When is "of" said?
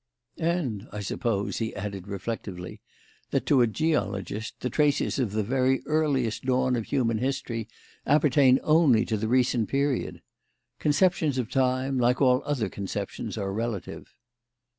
5.19-5.31, 6.75-6.85, 11.37-11.51